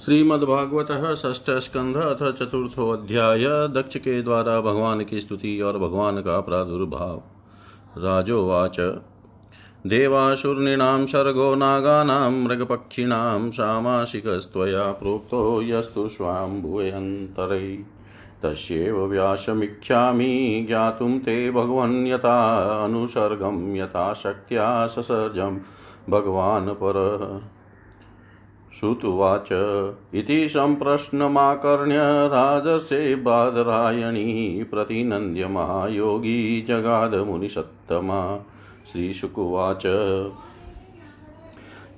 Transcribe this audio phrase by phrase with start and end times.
[0.00, 2.96] श्रीमद्भागवत षष्ठ स्कंध अथ चतुर्थो
[3.68, 7.22] दक्ष के द्वारा भगवान की स्तुति और भगवान का प्रादुर्भाव।
[7.98, 8.80] राजोवाच।
[9.86, 17.78] देवाशूर्णीनां सर्गो नागानां मृगपक्षिणां सामासिकस्त्वया प्रोक्तो यस्तु स्वाम्भुवन्तरै
[18.42, 25.58] तस्यैव व्यासमिच्छामि ज्ञातुं ते भगवन् यथा अनुसर्गं यथा शक्त्या ससर्जं
[26.10, 26.94] भगवान् पर।
[28.80, 29.48] श्रुतुवाच।
[30.14, 31.96] इति सम्प्रश्नमाकर्ण्य
[32.28, 34.64] राजसे बादरायणी
[35.44, 38.38] महायोगी जगादमुनिसत्तमा।
[38.92, 39.86] श्रीशुकुवाच।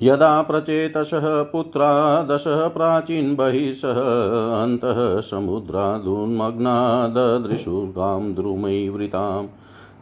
[0.02, 4.00] यदा प्रचेतसः पुत्रा, दशः प्राचीन बहिषः
[4.62, 7.08] अन्तः समुद्रादुन्मग्ना
[8.34, 9.48] द्रुमैवृताम्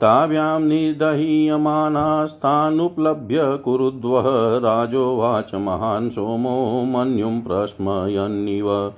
[0.00, 8.92] ताभ्यां निर्दह्यमानास्तानुप्लभ्य कुरुद्वः राजोवाच महान् सोमो मन्युं प्रस्मयन्निव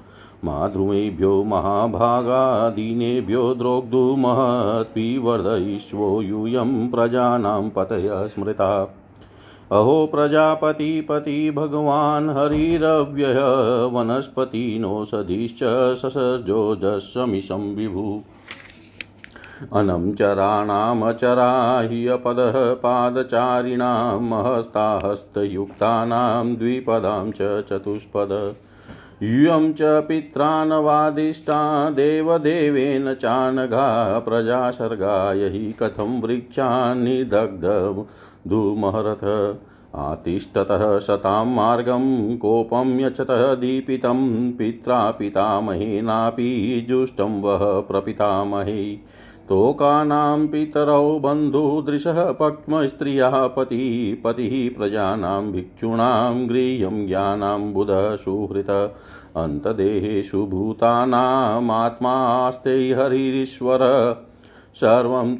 [0.44, 8.94] माद्रुमेभ्यो महाभागादीनेभ्यो द्रोग्धुमहत्विवर्धयिष्वो यूयं प्रजानां पतय स्मृता।
[9.72, 18.22] अहो प्रजापति प्रजापतिपति भगवान् हरिरव्यय वनस्पतिनोषधीश्च ससर्जोजस्समिशं विभु
[19.72, 28.54] अनं चराणामचरा हि अपदः पादचारिणां हस्ताहस्तयुक्तानां द्विपदां च चतुष्पद।
[29.22, 37.64] यूयं च पित्रानवादिष्टा, देवदेवेन चानघा प्रजासर्गाय हि कथं वृक्षान्निदग्ध
[38.48, 39.56] धूमहरथ।
[39.94, 48.98] आतिष्ठतः शतां मार्गं कोपं यचतः दीपितं पित्रा पितामहेनापि जुष्टं वः प्रपितामहे।
[49.48, 58.94] तोकानां पितरौ बन्धुदृशः पक्ष्मस्त्रियः पति पतिः प्रजानां भिक्षूणां गृह्यं ज्ञानां बुधः सुहृत।
[59.36, 64.16] अन्तदेहेषु भूतानामात्मास्ते हरिरीश्वर।
[64.74, 65.36] सर्वं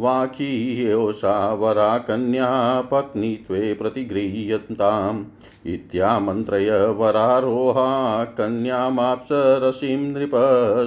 [0.00, 5.24] वाखीयोषा वरा कन्या पत्नीत्वे प्रतिगृह्यताम्
[5.66, 10.30] इत्यामन्त्रय वरारोहा, कन्यामाप्सरसीं नृप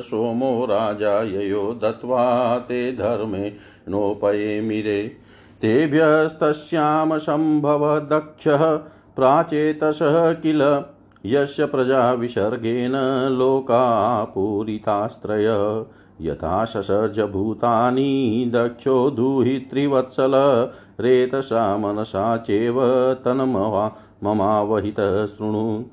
[0.03, 3.49] सोमो राजा ययो दत्त्वा ते धर्मे
[3.89, 5.11] नोपयेमिरे
[5.61, 8.75] तेभ्यस्तस्यां सम्भवदक्षः
[9.15, 10.83] प्राचेतसः किल?
[11.25, 12.91] यस्य प्रजाविसर्गेण
[13.29, 15.45] लोका पूरितास्त्रय
[16.21, 20.31] यथा ससर्ज भूतानि दक्षो दुहित्रिवत्सल
[20.99, 22.75] रेतसा मनसा चेव
[23.25, 25.83] तन्मवा, ममावहितः शृणु।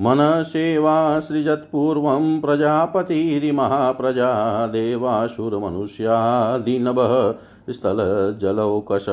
[0.00, 7.34] मनसेवा सृजत्पूर्वं प्रजापतिरिमहाप्रजा देवासुरमनुष्यादिनभः
[7.72, 9.06] स्थलजलौकश,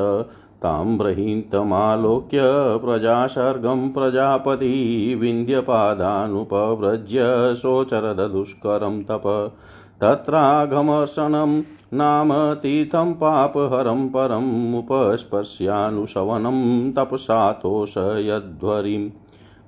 [0.62, 2.40] ताम्रहीन्तमालोक्य
[2.78, 9.54] प्रजासर्गं प्रजापति विन्ध्यपादानुपव्रज्य शोचरदुष्करं तप।
[10.02, 11.64] तत्रागमर्शनं
[11.94, 19.10] नाम तीर्थं पापहरं परमुपस्पर्श्यानुशवनं तपसातोषयध्वरिम्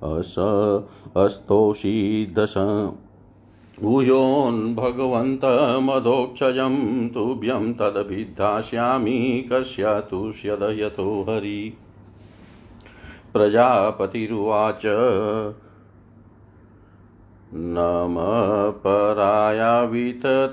[0.02, 0.34] अस
[1.16, 2.54] अस्तोषीदश
[3.80, 11.74] भूयोन् भगवन्तमधोक्षजं तुभ्यं तदभिधास्यामि कस्यातुष्यदयतो हरि।
[13.32, 14.86] प्रजापतिरुवाच।
[17.54, 20.50] नमः पराया विततानुभूतये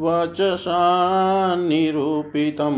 [0.01, 0.83] वचसा
[1.55, 2.77] निरूपितं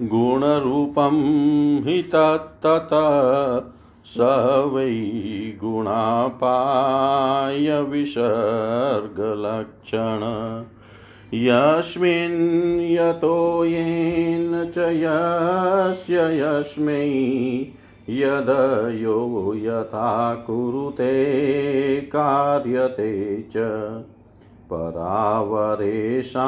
[0.00, 2.88] गुणरूपं हि तत्तत
[4.04, 4.16] स
[4.72, 10.20] वै गुणापाय विसर्गलक्षण।
[11.34, 17.64] यस्मिन् यतो येन च यस्य यस्मै
[18.08, 21.14] यदयो यथा कुरुते
[22.00, 23.12] कार्यते
[23.52, 23.54] च
[24.70, 26.46] परावरेषां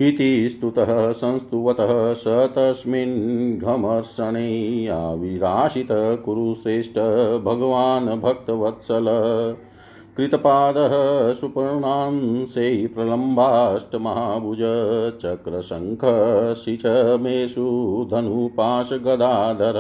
[0.01, 6.99] इति स्तुतः संस्तुवतः स तस्मिन् घमर्षणे आविराशित कुरुश्रेष्ठ
[7.45, 9.05] भगवान् भक्तवत्सल।
[10.17, 10.93] कृतपादः
[11.33, 14.59] सुपर्णांसे प्रलम्बाष्टमहाभुज
[15.23, 15.99] चक्रशङ्खशिचमेषु
[18.11, 19.77] धनुपाशगदाधर।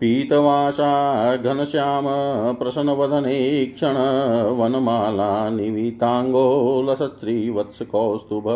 [0.00, 0.90] पीतवासा
[1.36, 2.06] घनश्याम
[2.58, 3.96] प्रसन्नवदने क्षण
[4.58, 6.46] वनमाला निविताङ्गो
[6.82, 8.48] लसस्त्रीवत्सकौस्तुभ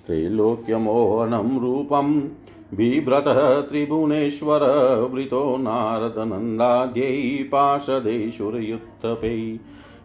[0.07, 2.09] त्रैलोक्यमोहनं रूपं
[2.75, 4.61] बिभ्रतः त्रिभुवनेश्वर,
[5.13, 9.59] वृतो नारदनन्दाद्यै पार्षदेशुरयुत्थपै।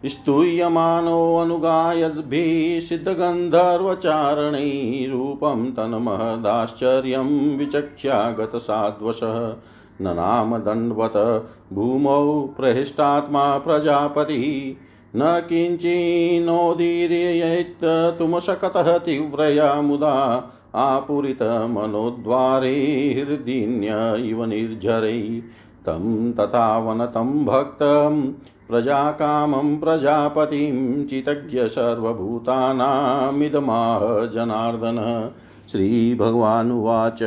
[0.04, 9.56] स्तूयमानोऽनुगायद्भिः सिद्धगन्धर्वचारणैः रूपं तन्महदाश्चर्यं विचक्ष्यागतसाद्वशः
[10.00, 14.84] ननाम दण्डवत भूमौ प्रहिष्टात्मा प्रजापतिः,
[15.16, 22.74] न किञ्चिन्नोदीर्येत् तुमशकतः तीव्रया मुदा आपूरितमनोद्वारे
[23.18, 23.88] हृदिन्य
[24.30, 25.42] इव निर्झरै।
[25.86, 28.32] तं तथा वनतं भक्तं
[28.68, 35.30] प्रजाकामं प्रजापतिं चितज्ञ सर्वभूतानामिदमाह जनार्दन
[35.72, 37.18] श्रीभगवानुवाच।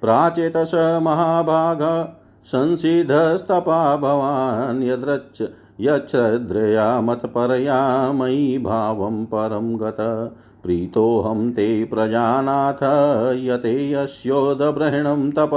[0.00, 2.12] प्राचेतस महाभाग
[2.44, 5.42] संसिधस्तपा भवान् यद्रच्च
[5.82, 9.96] यच्छ्रद्रया मत्परया मयि भावं परं गत।
[10.62, 12.82] प्रीतोऽहं ते प्रजानाथ,
[13.36, 15.50] यते यस्योदब्रहिणं तप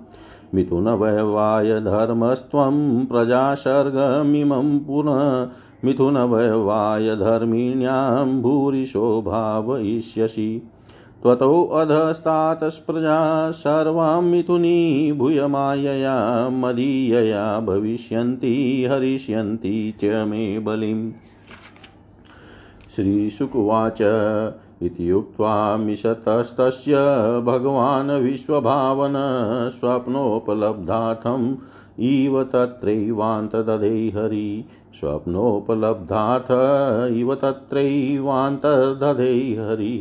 [0.55, 5.49] मिथुनवयवायधर्मस्त्वं प्रजासर्गमिमं पुनः
[5.85, 10.71] मिथुनवयवायधर्मिण्यां भूरिशो भावयिष्यसि।
[11.23, 21.13] त्वतोऽधस्तातस्प्रजा सर्वां मिथुनी भूयमायया मदीयया भविष्यन्ति, हरिष्यन्ति च मे बलिम्।
[22.97, 23.99] श्रीशुकुवाच
[24.83, 26.95] इति उक्त्वा मिषतस्तस्य
[27.47, 29.15] भगवान् विश्वभावन
[29.79, 31.55] स्वप्नोपलब्धार्थम्
[32.13, 34.65] इव तत्रैवान्तदधे हरि
[35.01, 36.51] स्वप्नोपलब्धार्थ
[37.19, 39.97] इव तत्रैवान्तदधे हरि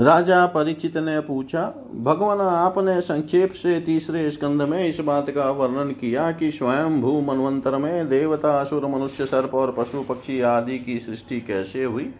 [0.00, 1.62] राजा परीक्षित ने पूछा,
[1.94, 7.20] भगवान, आपने संक्षेप से तीसरे स्कंद में इस बात का वर्णन किया कि स्वयं भू
[7.20, 12.14] मनवंतर में देवता, असुर, मनुष्य, सर्प और पशु पक्षी आदि की सृष्टि कैसे हुई?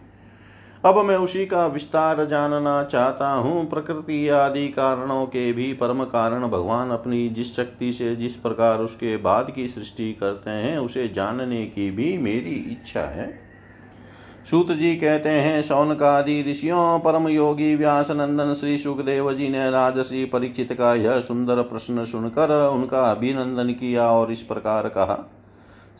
[0.85, 6.47] अब मैं उसी का विस्तार जानना चाहता हूँ। प्रकृति आदि कारणों के भी परम कारण
[6.47, 11.65] भगवान अपनी जिस शक्ति से जिस प्रकार उसके बाद की सृष्टि करते हैं, उसे जानने
[11.65, 13.52] की भी मेरी इच्छा है।
[14.49, 19.69] सूत जी कहते हैं शौनक आदि ऋषियों परम योगी व्यास नंदन श्री सुखदेव जी ने
[19.71, 25.17] राजसी परीक्षित का यह सुंदर प्रश्न सुनकर उनका अभिनंदन किया और इस प्रकार कहा।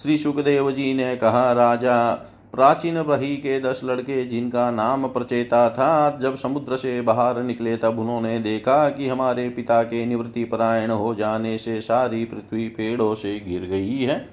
[0.04, 2.12] श्री सुखदेव जी ने कहा, राजा,
[2.54, 8.00] प्राचीन ब्रही के दस लड़के जिनका नाम प्रचेता था, जब समुद्र से बाहर निकले तब
[8.00, 13.40] उन्होंने देखा कि हमारे पिता के निवृत्ति परायण हो जाने से सारी पृथ्वी पेड़ों से
[13.40, 14.33] गिर गई है।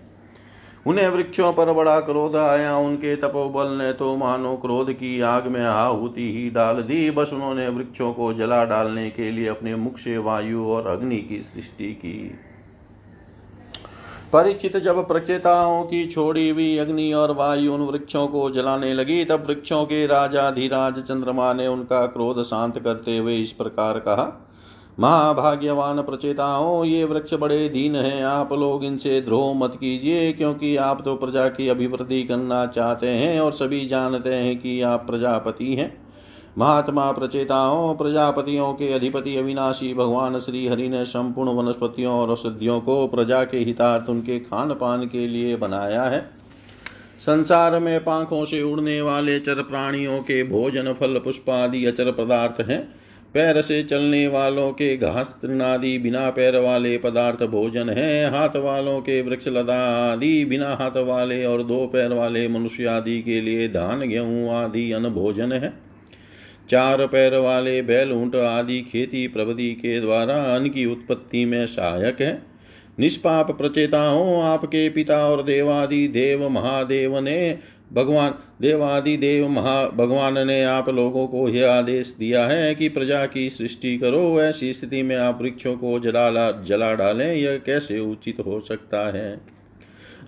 [0.86, 5.64] उन्हें वृक्षों पर बड़ा क्रोध आया। उनके तपोबल ने तो मानो क्रोध की आग में
[5.64, 10.18] आहुति ही डाल दी। बस उन्होंने वृक्षों को जला डालने के लिए अपने मुख से
[10.18, 12.38] वायु और अग्नि की सृष्टि की।
[14.32, 19.46] परिचित जब प्रचेताओं की छोड़ी हुई अग्नि और वायु उन वृक्षों को जलाने लगी, तब
[19.46, 24.46] वृक्षों के राजा धीराज चंद्रमा ने उनका क्रोध शांत करते हुए इस प्रकार कहा
[25.00, 31.02] महाभाग्यवान प्रचेताओं, ये वृक्ष बड़े दीन हैं। आप लोग इनसे द्रोह मत कीजिए, क्योंकि आप
[31.04, 36.04] तो प्रजा की अभिवृद्धि करना चाहते हैं और सभी जानते हैं कि आप प्रजापति हैं।
[36.58, 43.06] महात्मा प्रचेताओं, प्रजापतियों के अधिपति अविनाशी भगवान श्री हरि ने संपूर्ण वनस्पतियों और औषधियों को
[43.08, 46.30] प्रजा के हितार्थ उनके खान पान के लिए बनाया है।
[47.20, 52.60] संसार में पांखों से उड़ने वाले चर प्राणियों के भोजन, फल, पुष्प आदि अचर पदार्थ
[52.60, 52.94] हैं।
[53.34, 59.00] पैर से चलने वालों के घास तृणादि बिना पैर वाले पदार्थ भोजन है, हाथ वालों
[59.00, 59.78] के वृक्ष लता
[60.12, 64.92] आदि बिना हाथ वाले और दो पैर वाले मनुष्य आदि के लिए धान, गेहूँ आदि
[64.92, 65.72] अन्न भोजन है।
[66.70, 72.20] चार पैर वाले बैल, ऊँट आदि खेती प्रवृत्ति के द्वारा अन्न की उत्पत्ति में सहायक
[72.20, 72.42] है।
[72.98, 77.58] निष्पाप प्रचेताओं, आपके पिता और देवादि देव महादेव ने
[77.92, 83.26] भगवान देवादि देव महा भगवान ने आप लोगों को यह आदेश दिया है कि प्रजा
[83.26, 88.40] की सृष्टि करो, ऐसी स्थिति में आप वृक्षों को जला जला डालें, यह कैसे उचित
[88.46, 89.40] हो सकता है?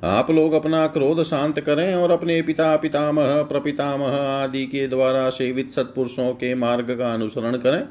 [0.04, 5.72] आप लोग अपना क्रोध शांत करें और अपने पिता पितामह, प्रपितामह आदि के द्वारा सेवित
[5.72, 7.88] सत्पुरुषों के मार्ग का अनुसरण करें।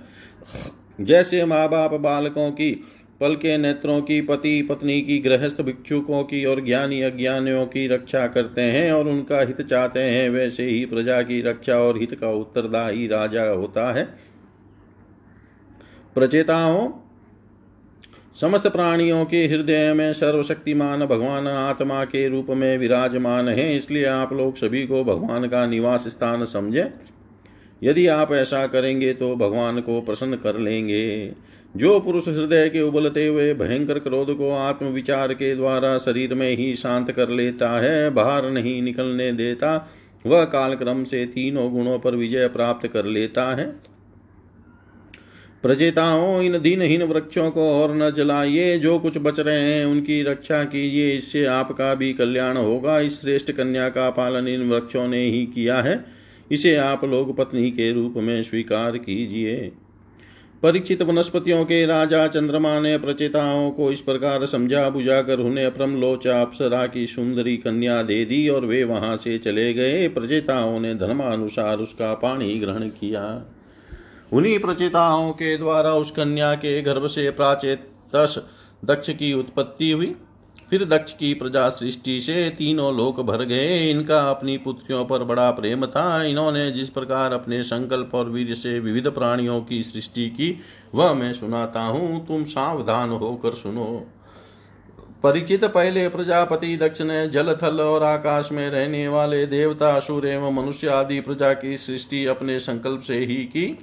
[1.06, 2.84] जैसे माँ बाप बालकों की
[3.22, 8.28] पल के नेत्रों की, पति, पत्नी की, गृहस्थ भिक्षुकों की और ज्ञानी अज्ञानियों की रक्षा
[8.28, 12.30] करते हैं और उनका हित चाहते हैं, वैसे ही प्रजा की रक्षा और हित का
[12.30, 14.04] उत्तरदायी राजा होता है।
[16.16, 16.90] प्रचेताओं,
[18.36, 24.34] समस्त प्राणियों के हृदय में सर्वशक्तिमान भगवान आत्मा के रूप में विराजमान है, इसलिए आप
[24.34, 26.90] लोग सभी को भगवान का निवास स्थान समझे।
[27.84, 31.34] यदि आप ऐसा करेंगे तो भगवान को प्रसन्न कर लेंगे।
[31.78, 36.56] जो पुरुष हृदय के उबलते हुए भयंकर क्रोध को आत्म विचार के द्वारा शरीर में
[36.58, 39.90] ही शांत कर लेता है, बाहर नहीं निकलने देता,
[40.26, 43.66] वह कालक्रम से तीनों गुणों पर विजय प्राप्त कर लेता है।
[45.64, 50.64] प्रजेताओं, इन दिनहीन वृक्षों को और न जलाइए, जो कुछ बच रहे हैं उनकी रक्षा
[50.64, 55.46] कीजिए, इससे आपका भी कल्याण होगा। इस श्रेष्ठ कन्या का पालन इन वृक्षों ने ही
[55.46, 56.21] किया है।
[56.52, 59.56] इसे आप लोग पत्नी के रूप में स्वीकार कीजिए।
[60.64, 66.86] परीक्षित वनस्पतियों के राजा चंद्रमा ने प्रचेताओं को इस प्रकार समझा बुझाकर उन्हें प्रमलोचा अप्सरा
[66.88, 72.14] की सुंदरी कन्या दे दी और वे वहाँ से चले गए। प्रचेताओं ने धर्मानुसार उसका
[72.14, 73.24] पानी ग्रहण किया।
[74.34, 77.88] उन्हीं प्रचेताओं के द्वारा उस कन्या के गर्भ से प्राचेत
[78.86, 80.16] दक्ष की उत्पत्ति हुई।
[80.72, 85.52] फिर दक्ष की प्रजा सृष्टि से तीनों लोक भर गए। इनका अपनी पुत्रियों पर बड़ा
[85.52, 90.60] प्रेम था। इन्होंने जिस प्रकार अपने संकल्प और वीर से विविध प्राणियों की सृष्टि की,
[90.96, 94.08] वह मैं सुनाता हूँ। तुम सावधान होकर सुनो।
[95.24, 100.54] परिचित पहले प्रजापति दक्ष ने जल थल और आकाश में रहने वाले देवता असुर एवं
[100.54, 103.78] मनुष्य आदि प्रजा की सृष्टि अपने संकल्प से ही की।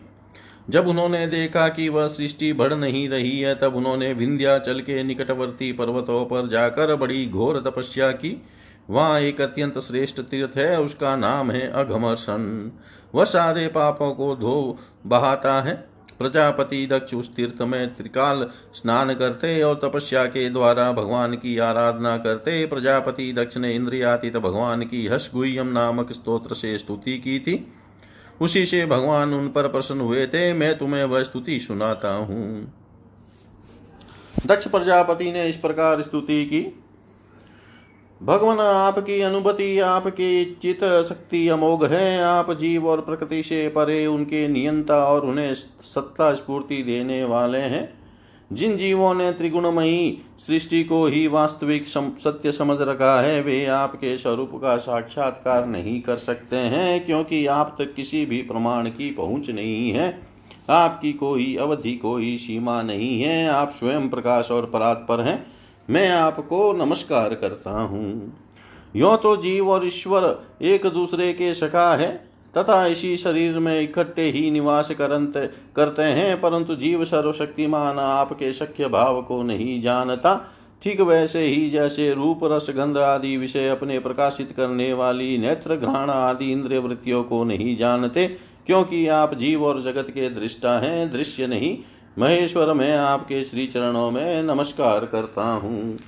[0.71, 5.73] जब उन्होंने देखा कि वह सृष्टि बढ़ नहीं रही है, तब उन्होंने विंध्याचल के निकटवर्ती
[5.73, 8.43] पर्वतों पर जाकर बड़ी घोर तपस्या की।
[8.91, 12.71] वहाँ एक अत्यंत श्रेष्ठ तीर्थ है, उसका नाम है अघमर्षण।
[13.15, 19.63] वह सारे पापों को धो बहाता है। प्रजापति दक्ष उस तीर्थ में त्रिकाल स्नान करते
[19.63, 25.31] और तपस्या के द्वारा भगवान की आराधना करते। प्रजापति दक्ष ने इंद्रियातीत भगवान की हस
[25.37, 27.73] नामक स्तोत्र से स्तुति की थी।
[28.41, 32.73] उसी से भगवान उन पर प्रसन्न हुए थे, मैं तुम्हें वह स्तुति सुनाता हूँ।
[34.47, 36.83] दक्ष प्रजापति ने इस प्रकार स्तुति की।
[38.23, 44.49] भगवान, आपकी अनुभूति आपकी चित शक्ति अमोघ है। आप जीव और प्रकृति से परे उनके
[44.49, 47.98] नियंता और उन्हें सत्ता स्फूर्ति देने वाले हैं।
[48.53, 54.19] जिन जीवों ने त्रिगुणमयी सृष्टि को ही वास्तविक सम, सत्य समझ रखा है वे आपके
[54.19, 59.51] स्वरूप का साक्षात्कार नहीं कर सकते हैं क्योंकि आप तक किसी भी प्रमाण की पहुँच
[59.51, 60.23] नहीं है।
[60.71, 65.47] आपकी कोई अवधि कोई सीमा नहीं है। आप स्वयं प्रकाश और परात्पर हैं।
[65.91, 68.39] मैं आपको नमस्कार करता हूँ।
[68.97, 74.23] यो तो जीव और ईश्वर एक दूसरे के सखा है। तथा इसी शरीर में इकट्ठे
[74.23, 80.35] ही निवास करते करते हैं, परंतु जीव सर्वशक्तिमान आपके शक्य भाव को नहीं जानता।
[80.83, 86.11] ठीक वैसे ही जैसे रूप, रस, गंध आदि विषय अपने प्रकाशित करने वाली नेत्र, घ्राण
[86.11, 88.27] आदि इंद्रिय वृत्तियों को नहीं जानते,
[88.67, 91.77] क्योंकि आप जीव और जगत के दृष्टा हैं, दृश्य नहीं।
[92.19, 95.99] महेश्वर, मैं आपके श्री चरणों में नमस्कार करता हूँ।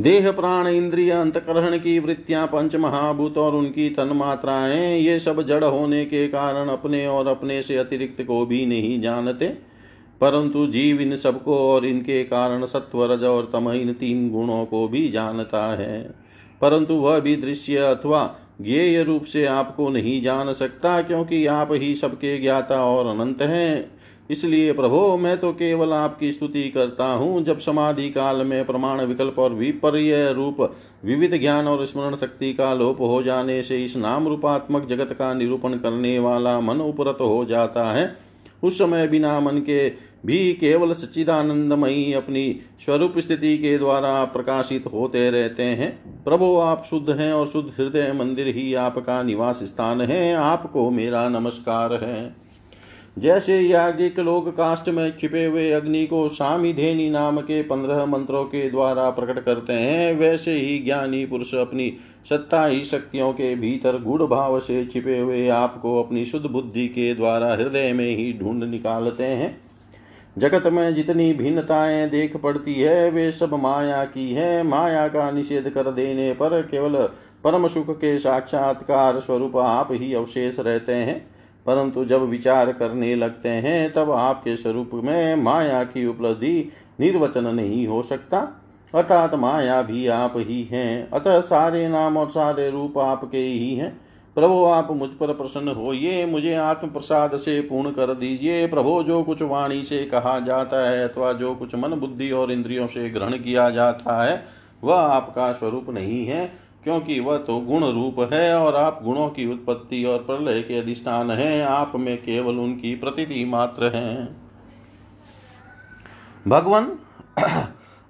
[0.00, 5.64] देह प्राण इंद्रिय अंतकरण की वृत्तियाँ पंच महाभूत और उनकी तन तन्मात्राएँ, ये सब जड़
[5.64, 9.46] होने के कारण अपने और अपने से अतिरिक्त को भी नहीं जानते।
[10.20, 14.88] परंतु जीव इन सबको और इनके कारण सत्व रज और तम इन तीन गुणों को
[14.88, 16.10] भी जानता है।
[16.60, 21.94] परंतु वह भी दृश्य अथवा ज्ञेय रूप से आपको नहीं जान सकता, क्योंकि आप ही
[21.94, 23.99] सबके ज्ञाता और अनंत हैं।
[24.30, 29.38] इसलिए प्रभो, मैं तो केवल आपकी स्तुति करता हूँ। जब समाधि काल में प्रमाण विकल्प
[29.38, 30.60] और विपर्य रूप,
[31.04, 35.32] विविध ज्ञान और स्मरण शक्ति का लोप हो जाने से इस नाम रूपात्मक जगत का
[35.34, 38.16] निरूपण करने वाला मन उपरत हो जाता है,
[38.62, 39.88] उस समय बिना मन के
[40.26, 47.10] भी केवल सच्चिदानंदमयी अपनी स्वरूप स्थिति के द्वारा प्रकाशित होते रहते हैं। प्रभो, आप शुद्ध
[47.10, 52.49] हैं और शुद्ध हृदय मंदिर ही आपका निवास स्थान है। आपको मेरा नमस्कार है।
[53.18, 58.70] जैसे याज्ञिक लोग काष्ट में छिपे हुए अग्नि को सामिधेनी नाम के पंद्रह मंत्रों के
[58.70, 61.92] द्वारा प्रकट करते हैं, वैसे ही ज्ञानी पुरुष अपनी
[62.30, 67.14] सत्ता ही शक्तियों के भीतर गुड़ भाव से छिपे हुए आपको अपनी शुद्ध बुद्धि के
[67.14, 69.60] द्वारा हृदय में ही ढूंढ निकालते हैं।
[70.38, 75.68] जगत में जितनी भिन्नताएँ देख पड़ती है, वे सब माया की है। माया का निषेध
[75.70, 76.96] कर देने पर केवल
[77.44, 81.39] परम सुख के साक्षात्कार स्वरूप आप ही अवशेष रहते हैं।
[81.70, 87.86] परंतु जब विचार करने लगते हैं, तब आपके स्वरूप में माया की उपलब्धि निर्वचन नहीं
[87.86, 88.38] हो सकता।
[88.94, 94.00] अर्थात माया भी आप ही हैं। अतः सारे नाम और सारे रूप आपके ही हैं।
[94.34, 99.22] प्रभो, आप मुझ पर प्रसन्न होइए, मुझे आत्म प्रसाद से पूर्ण कर दीजिए। प्रभो, जो
[99.22, 103.32] कुछ वाणी से कहा जाता है अथवा जो कुछ मन बुद्धि और इंद्रियों से ग्रहण
[103.32, 104.46] किया जाता है,
[104.84, 109.46] वह आपका स्वरूप नहीं है। क्योंकि वह तो गुण रूप है और आप गुणों की
[109.52, 114.36] उत्पत्ति और प्रलय के अधिष्ठान हैं। आप में केवल उनकी प्रतीति मात्र हैं।
[116.48, 116.98] भगवान,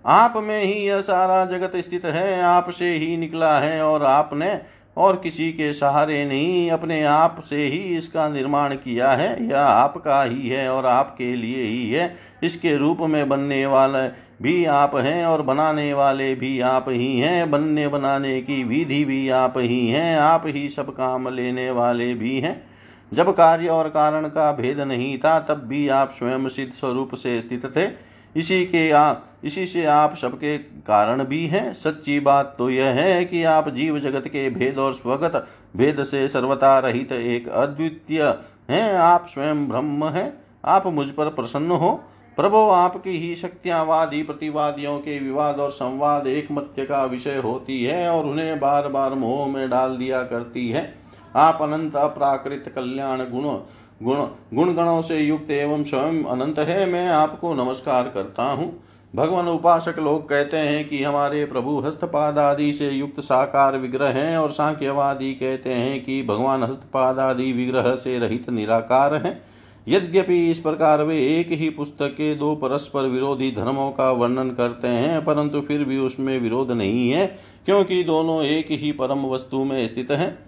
[0.07, 5.17] आप में ही यह सारा जगत स्थित है। आपसे ही निकला है और आपने और
[5.17, 10.49] किसी के सहारे नहीं, अपने आप से ही इसका निर्माण किया है। यह आपका ही
[10.49, 14.03] है और आपके लिए ही है। इसके रूप में बनने वाला
[14.43, 19.29] भी आप हैं और बनाने वाले भी आप ही हैं। बनने बनाने की विधि भी
[19.29, 22.71] आप ही हैं। आप ही सब काम लेने वाले भी हैं।
[23.15, 27.41] जब कार्य और कारण का भेद नहीं था, तब भी आप स्वयं सिद्ध स्वरूप से
[27.41, 29.15] स्थित थे। इसी के आ,
[29.45, 33.99] इसी से आप सबके कारण भी हैं। सच्ची बात तो यह है कि आप जीव
[34.01, 38.23] जगत के भेद और स्वगत भेद से सर्वता रहित एक अद्वितीय
[38.71, 42.05] हैं। आप स्वयं ब्रह्म हैं। आप मुझ पर प्रसन्न हो।
[42.37, 48.09] प्रभो आपकी ही शक्तियावादी प्रतिवादियों के विवाद और संवाद एक मत्य का विषय होती है
[48.11, 50.95] और उन्हें बार बार मोह में डाल दिया करती है।
[51.37, 53.59] आप अनंत अपराकृत कल्याण गुण
[54.01, 54.17] गुण
[54.55, 58.73] गुण गणों से युक्त एवं स्वयं अनंत है, मैं आपको नमस्कार करता हूँ।
[59.15, 64.37] भगवान उपासक लोग कहते हैं कि हमारे प्रभु हस्तपाद आदि से युक्त साकार विग्रह हैं
[64.39, 69.41] और सांख्यवादी कहते हैं कि भगवान हस्तपाद आदि विग्रह से रहित निराकार हैं।
[69.87, 74.89] यद्यपि इस प्रकार वे एक ही पुस्तक के दो परस्पर विरोधी धर्मों का वर्णन करते
[74.89, 77.27] हैं, परंतु फिर भी उसमें विरोध नहीं है,
[77.67, 80.39] क्योंकि दोनों एक ही परम वस्तु में स्थित हैं।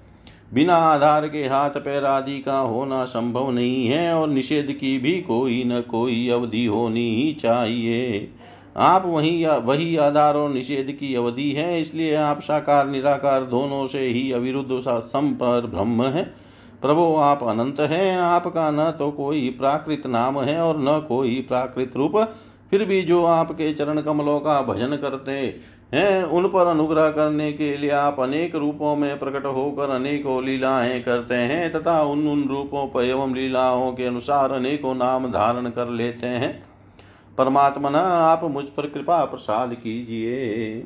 [0.52, 5.12] बिना आधार के हाथ पैर आदि का होना संभव नहीं है और निषेध की भी
[5.22, 8.28] कोई न कोई अवधि होनी ही चाहिए।
[8.76, 14.00] आप वही वही आधार और निषेध की अवधि है, इसलिए आप साकार निराकार दोनों से
[14.00, 16.22] ही अविरुद्ध संपर ब्रह्म है।
[16.82, 21.96] प्रभो, आप अनंत हैं, आपका न तो कोई प्राकृत नाम है और न कोई प्राकृत
[21.96, 22.16] रूप।
[22.70, 25.32] फिर भी जो आपके चरण कमलों का भजन करते
[25.94, 31.00] हैं, उन पर अनुग्रह करने के लिए आप अनेक रूपों में प्रकट होकर अनेकों लीलाएँ
[31.00, 35.88] करते हैं, तथा उन उन रूपों पर एवं लीलाओं के अनुसार अनेकों नाम धारण कर
[35.88, 36.64] लेते हैं।
[37.38, 40.84] परमात्मा आप मुझ पर कृपा प्रसाद कीजिए।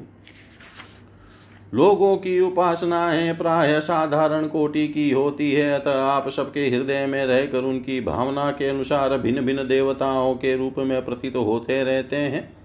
[1.75, 7.59] लोगों की उपासनाएँ प्राय साधारण कोटि की होती है, अतः आप सबके हृदय में रहकर
[7.59, 12.56] उनकी भावना के अनुसार भिन्न भिन्न देवताओं के रूप में प्रतीत होते रहते हैं।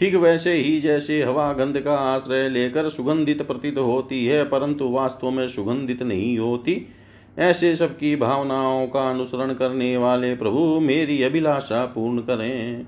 [0.00, 5.30] ठीक वैसे ही जैसे हवा गंध का आश्रय लेकर सुगंधित प्रतीत होती है, परंतु वास्तव
[5.30, 6.86] में सुगंधित नहीं होती।
[7.38, 12.86] ऐसे सबकी भावनाओं का अनुसरण करने वाले प्रभु, मेरी अभिलाषा पूर्ण करें।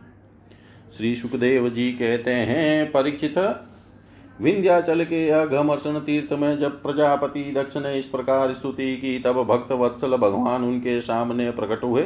[0.97, 3.39] श्री सुखदेव जी कहते हैं, परीक्षित,
[4.41, 9.73] विंध्याचल के अघमर्षण तीर्थ में जब प्रजापति दक्ष ने इस प्रकार स्तुति की, तब भक्त
[9.73, 12.03] वत्सल भगवान उनके सामने प्रकट हुए।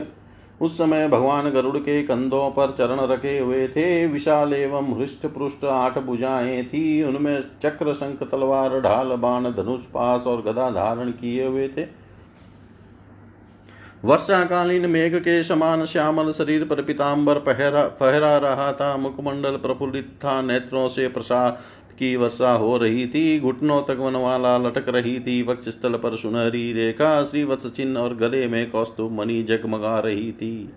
[0.61, 5.65] उस समय भगवान गरुड़ के कंधों पर चरण रखे हुए थे। विशाल एवं हृष्ट पृष्ठ
[5.65, 11.47] आठ भुजाएँ थी। उनमें चक्र शंख तलवार, ढाल, बाण, धनुष, पास और गदा धारण किए
[11.47, 11.87] हुए थे।
[14.05, 20.43] वर्षाकालीन मेघ के समान श्यामल शरीर पर पिताम्बर पहरा फहरा रहा था। मुखमंडल प्रफुल्लित था।
[20.43, 21.59] नेत्रों से प्रसाद
[22.01, 26.73] की वर्षा हो रही थी, घुटनों तक वनवाला लटक रही थी, वक्ष स्थल पर सुनहरी
[26.73, 30.71] रेखा, श्रीवत्स चिन्ह और गले में कौस्तुभ मणि जगमगा रही थी।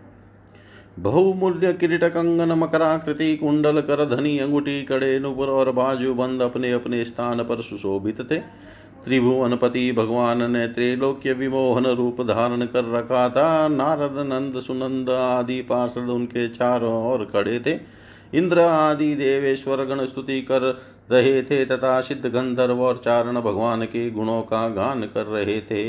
[0.99, 7.03] बहुमूल्य किरीट कंगन, मकराकृति, कुंडल कर, धनी अंगूठी कड़े नुपुर और बाजू बंद अपने अपने
[7.03, 8.37] स्थान पर सुशोभित थे।
[9.05, 16.09] त्रिभुवनपति भगवान ने त्रैलोक्य विमोहन रूप धारण कर रखा था। नारद, नंद, सुनंद आदि पार्षद
[16.09, 18.02] उनके चारों ओर खड़े थे।
[18.33, 20.61] इंद्र आदि देवेश्वर गण स्तुति कर
[21.11, 25.83] रहे थे तथा सिद्ध गंधर्व और चारण भगवान के गुणों का गान कर रहे थे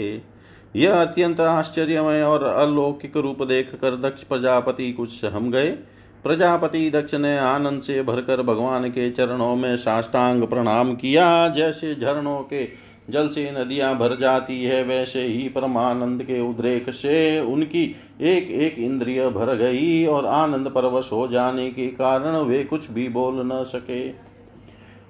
[0.77, 5.71] यह अत्यंत आश्चर्यमय और अलौकिक रूप देख कर दक्ष प्रजापति कुछ हम गए।
[6.25, 12.39] प्रजापति दक्ष ने आनंद से भरकर भगवान के चरणों में साष्टांग प्रणाम किया। जैसे झरणों
[12.43, 12.65] के
[13.11, 17.85] जल से नदियाँ भर जाती है, वैसे ही परमानंद के उद्रेक से उनकी
[18.21, 23.09] एक एक इंद्रिय भर गई और आनंद परवश हो जाने के कारण वे कुछ भी
[23.09, 24.09] बोल न सके।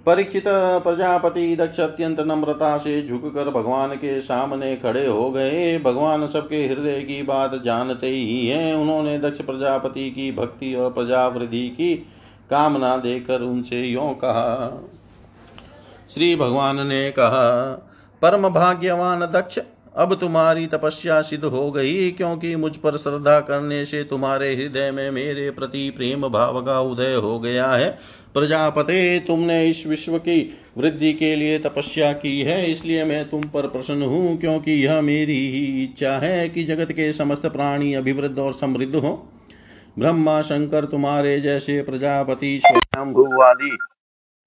[0.07, 6.67] परीक्षित प्रजापति दक्ष अत्यंत नम्रता से झुककर भगवान के सामने खड़े हो गए। भगवान सबके
[6.67, 11.95] हृदय की बात जानते ही हैं। उन्होंने दक्ष प्रजापति की भक्ति और प्रजावृद्धि की
[12.51, 14.83] कामना देकर उनसे यों कहा
[16.11, 17.73] श्री भगवान ने कहा,
[18.23, 19.59] परम भाग्यवान दक्ष,
[19.97, 25.11] अब तुम्हारी तपस्या सिद्ध हो गई, क्योंकि मुझ पर श्रद्धा करने से तुम्हारे हृदय में
[25.11, 27.99] मेरे प्रति प्रेम भाव का उदय हो गया है।
[28.35, 33.67] प्रजापते, तुमने इस विश्व की वृद्धि के लिए तपस्या की है, इसलिए मैं तुम पर
[33.67, 38.53] प्रसन्न हूँ, क्योंकि यह मेरी ही इच्छा है कि जगत के समस्त प्राणी अभिवृद्ध और
[38.53, 39.31] समृद्ध हो।
[39.99, 43.77] ब्रह्मा शंकर, तुम्हारे जैसे प्रजापति स्वयं आदि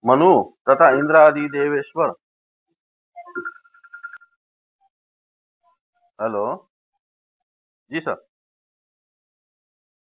[0.07, 0.29] मनु
[0.69, 2.13] तथा इंद्र आदि देवेश्वर।
[6.21, 6.45] हेलो?
[7.91, 8.25] जी सर।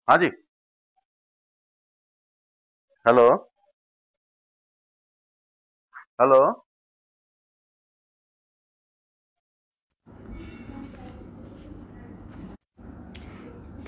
[0.09, 0.31] हाँ जी।
[3.07, 3.27] हेलो?
[6.21, 6.41] हेलो?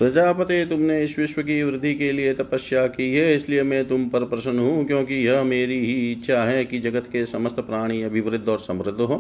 [0.03, 4.25] प्रजापति तुमने इस विश्व की वृद्धि के लिए तपस्या की है, इसलिए मैं तुम पर
[4.25, 8.59] प्रसन्न हूँ, क्योंकि यह मेरी ही इच्छा है कि जगत के समस्त प्राणी अभिवृद्ध और
[8.59, 9.17] समृद्ध हो।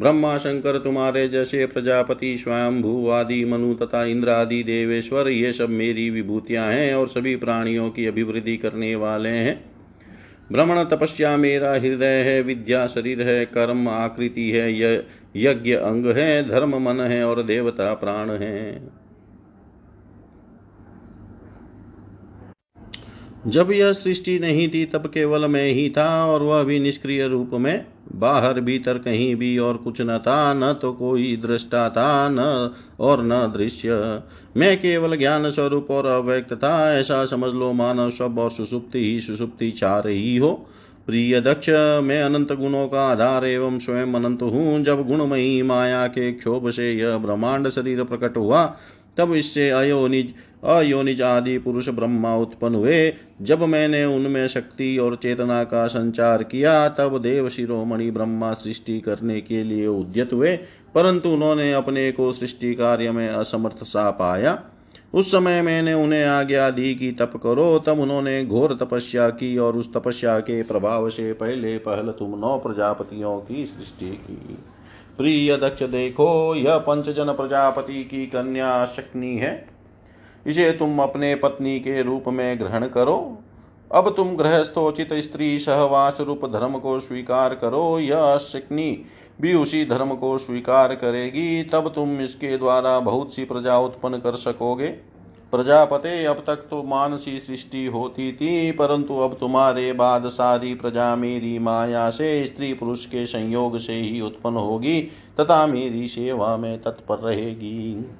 [0.00, 6.08] ब्रह्मा, शंकर, तुम्हारे जैसे प्रजापति स्वयं आदि, मनु तथा इंद्र आदि, देवेश्वर, ये सब मेरी
[6.10, 9.54] विभूतियाँ हैं और सभी प्राणियों की अभिवृद्धि करने वाले हैं।
[10.52, 14.72] भ्रमण तपस्या मेरा हृदय है, विद्या शरीर है, कर्म आकृति है
[15.36, 19.01] यज्ञ अंग है, धर्म मन है और देवता प्राण है।
[23.46, 27.50] जब यह सृष्टि नहीं थी, तब केवल मैं ही था और वह भी निष्क्रिय रूप
[27.52, 32.70] में। बाहर भीतर कहीं भी और कुछ न था, न तो कोई दृष्टा था, न
[33.00, 34.22] और न दृश्य।
[34.56, 39.20] मैं केवल ज्ञान स्वरूप और अव्यक्त था। ऐसा समझ लो, मानव सब और सुसुप्ति ही
[39.20, 40.66] सुसुप्ति चाह रही हो।
[41.06, 41.68] प्रिय दक्ष,
[42.04, 46.92] मैं अनंत गुणों का आधार एवं स्वयं अनंत हूँ। जब गुणमयी माया के क्षोभ से
[46.92, 48.76] यह ब्रह्मांड शरीर प्रकट हुआ,
[49.16, 55.64] तब इससे अयोनिज अयोनिज आदि पुरुष ब्रह्मा उत्पन्न हुए। जब मैंने उनमें शक्ति और चेतना
[55.64, 60.56] का संचार किया, तब देव शिरोमणि ब्रह्मा सृष्टि करने के लिए उद्यत हुए,
[60.94, 64.62] परंतु उन्होंने अपने को सृष्टि कार्य में असमर्थ सा पाया।
[65.14, 69.76] उस समय मैंने उन्हें आज्ञा दी कि तप करो। तब उन्होंने घोर तपस्या की और
[69.76, 74.58] उस तपस्या के प्रभाव से पहले पहल तुम नौ प्रजापतियों की सृष्टि की।
[75.18, 79.81] प्रिय दक्ष देखो, यह पंचजन प्रजापति की कन्या शक्नी है।
[80.46, 83.38] इसे तुम अपने पत्नी के रूप में ग्रहण करो।
[83.90, 89.04] अब तुम गृहस्थोचित स्त्री सहवास रूप धर्म को स्वीकार करो यह शक्नी
[89.40, 94.34] भी उसी धर्म को स्वीकार करेगी, तब तुम इसके द्वारा बहुत सी प्रजा उत्पन्न कर
[94.34, 94.86] सकोगे।
[95.52, 101.58] प्रजापते, अब तक तो मानसी सृष्टि होती थी, परंतु अब तुम्हारे बाद सारी प्रजा मेरी
[101.58, 105.00] माया से, स्त्री पुरुष के संयोग से ही उत्पन्न होगी,
[105.40, 108.10] तथा मेरी सेवा में तत्पर रहेगी।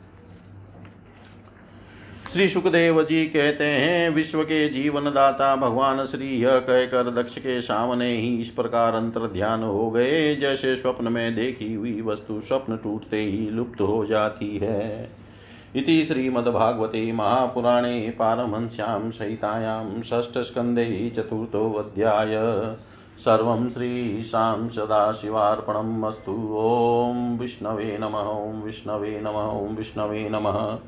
[2.32, 7.60] श्री सुखदेव जी कहते हैं, विश्व के जीवन दाता भगवान श्री यह कहकर दक्ष के
[7.60, 12.76] सामने ही इस प्रकार अंतर ध्यान हो गए, जैसे स्वप्न में देखी हुई वस्तु स्वप्न
[12.76, 15.10] टूटते ही लुप्त हो जाती है।
[15.76, 22.32] इति श्रीमद्भागवते महापुराणे पारमहंस्यां सहितायां षष्ठस्कन्धे चतुर्थोऽध्याय।
[23.18, 30.78] सर्वं श्रीशां सदाशिवार्पणम् अस्तु। ॐ विष्णवे नमः, ॐ विष्णवे नमः, ॐ विष्णवे नमः।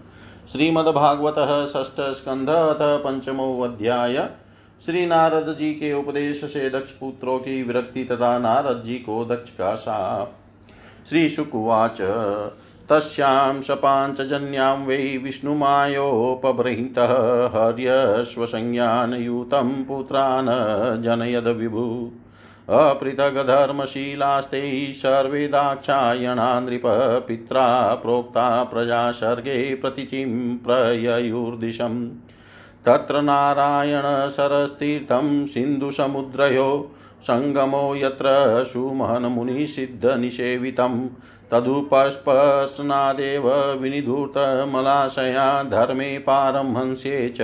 [0.53, 4.29] श्रीमद्भागवतः षष्ठस्कन्ध अथ पंचमोऽध्याय
[4.87, 9.51] श्री नारद जी के उपदेश से दक्ष पुत्रों की विरक्ति तथा नारद जी को दक्ष
[9.51, 10.33] का साप
[11.09, 11.99] श्री शुकुवाच
[12.89, 22.11] तस्यां सपाञ्चजन्यां वै विष्णुमायोपबृंहितः, हर्यश्वसंज्ञानयुतं पुत्रान् जनयद विभु।
[22.69, 26.83] अपृथग्धर्मशीलास्ते सर्वे दाक्षायणा नृप
[27.29, 32.09] पित्रा प्रोक्ता प्रजा सर्गे प्रतिचिं प्रययुर्दिशम्।
[32.87, 36.91] तत्र नारायणसरस्तीर्थं सिन्धुसमुद्रयो
[37.23, 38.25] सङ्गमो यत्र
[38.73, 41.09] सुमहन्मुनिसिद्धनिषेवितं
[41.51, 47.39] तदुपस्पशनादेव विनिधूतमलाशया धर्मे पारमहंस्ये च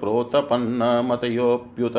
[0.00, 1.96] प्रोतपन्नमतयोऽप्युत।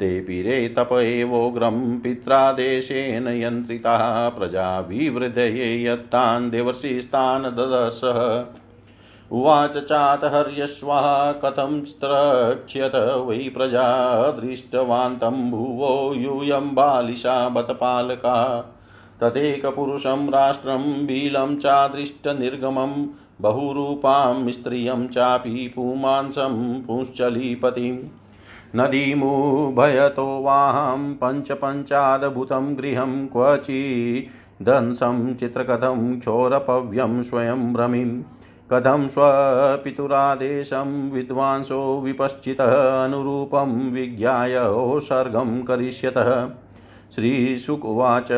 [0.00, 8.20] तेऽपि रे तप एवोग्रं पित्रादेशेन यन्त्रिताः प्रजाभिवृद्धये यत्तान् देवर्षिस्तान् ददसः
[9.32, 13.86] उवाच चातहर्यश्वः कथं स्त्रक्ष्यत वै प्रजा
[14.30, 18.36] दृष्टवान्तं भुवो यूयं बालिशा बतपालका
[19.20, 22.92] तदेकपुरुषं राष्ट्रं बीलं चादृष्टनिर्गमं
[23.40, 27.98] बहुरूपां स्त्रियं चापि पुमांसं पुंश्चलीपतिम्।
[28.76, 38.22] नदीमुभयतो वाहं पञ्चपञ्चादभूतं गृहं क्वचिदंसं चित्रकथं क्षोरपव्यं स्वयं भ्रमिं।
[38.72, 44.54] कथं स्वपितुरादेशं विद्वांसो विपश्चितः अनुरूपं विज्ञाय
[45.00, 46.48] सर्गं करिष्यतः।
[47.14, 48.32] श्रीशुकुवाच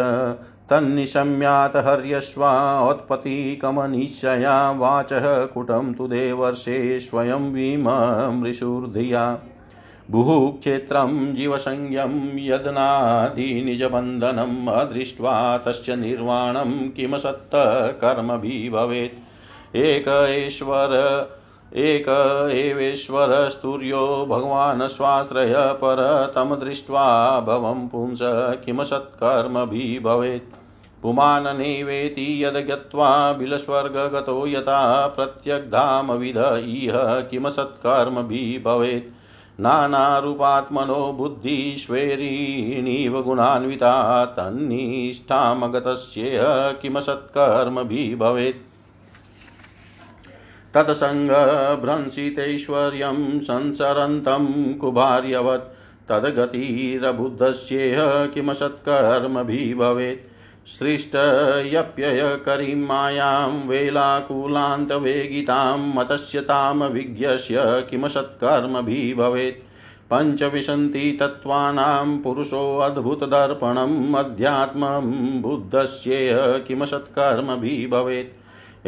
[0.70, 9.38] तन्निशम्यात् हर्यश्वात्पतिकमनिश्चया वाचः कुटं तु देवर्षे स्वयं विममृषुर्धिया
[10.11, 15.33] भूक्षेत्रं जीवसंज्ञं यदनादिनिजबन्धनम् अदृष्ट्वा
[15.66, 20.92] तस्य निर्वाणं किमसत्तकर्मभिः भवेत् एक एश्वर
[21.77, 22.09] एक
[22.57, 26.03] एवेश्वरस्तुर्यो भगवान् स्वाश्रय पर
[26.37, 27.07] तं दृष्ट्वा
[27.49, 28.19] भवं पुंस
[28.64, 30.55] किमसत्कर्मभिः भवेत्
[31.03, 36.38] पुमाननेवेति यद् गत्वा बिलस्वर्गगतो यथा प्रत्यग्धामविध
[36.69, 36.95] इह
[37.31, 39.14] किमसत्कर्मभिः भवेत्
[39.61, 43.92] नानारूपात्मनो बुद्धिश्वेरीणीव गुणान्विता
[44.38, 46.42] तन्निष्ठामगतस्येह
[46.83, 48.61] किमसत्कर्मभिः भवेत्
[50.75, 54.45] तत्सङ्गभ्रंसितैश्वर्यं संसरन्तं
[54.81, 55.73] कुभार्यवत्
[56.11, 57.99] तद्गतिरबुद्धस्येह
[58.35, 60.25] किमसत्कर्मभिः भवेत्
[60.68, 69.61] सृष्टयप्ययकरीं मायां वेलाकुलान्तवेगितां मतस्यतां विज्ञस्य किमसत्कर्मभिः भवेत्
[70.11, 75.07] पञ्चविंशति तत्त्वानां पुरुषोऽद्भुतदर्पणम् अध्यात्मं
[75.42, 76.37] बुद्धस्येह
[76.68, 78.35] किमसत्कर्मभिः भवेत्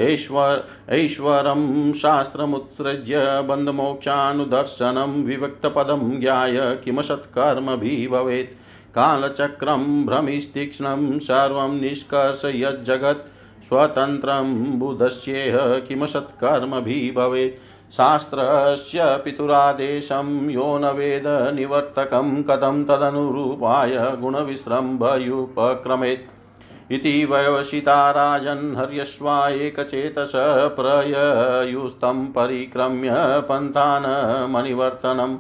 [0.00, 0.64] ऐश्वर
[0.94, 8.56] ऐश्वरं शास्त्रमुत्सृज्य बन्धमोक्षानुदर्शनं विविक्तपदं ज्ञाय किमसत्कर्मभिः भवेत्
[8.94, 22.85] कालचक्रं भ्रमिस्तीक्ष्णं सर्वं निष्कर्षयज्जगत् स्वतन्त्रं बुधस्येह किमसत्कर्मभिः भवेत् शास्त्रस्य पितुरादेशं यो न वेद निवर्तकं कथं
[22.85, 30.33] तदनुरूपाय गुणविसृम्भयुपक्रमेत् इति वयवशिता राजन् हर्यश्वा एकचेतस
[30.79, 33.11] प्रययुस्तं परिक्रम्य
[33.48, 35.38] पन्थान् मणिवर्तनम्।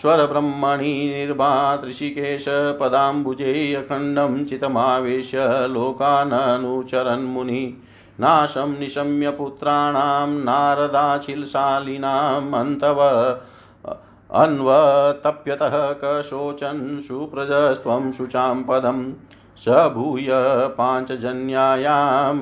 [0.00, 7.82] स्वरब्रह्मणि निर्भात् ऋषिकेशपदाम्बुजे अखण्डं चितमावेश्य लोकाननुचरन्मुनि।
[8.20, 13.38] नाशं निशम्य पुत्राणां नारदाचिलशालिनाम् अन्तव
[14.32, 19.12] अन्वतप्यतः कशोचन् सुप्रजस्त्वं शुचां पदं।
[19.56, 20.28] स भूय
[20.68, 22.36] पाञ्चजन्यायां